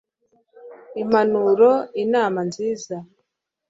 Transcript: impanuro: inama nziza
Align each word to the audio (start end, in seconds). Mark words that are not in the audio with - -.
impanuro: 1.01 1.69
inama 2.03 2.39
nziza 2.49 2.95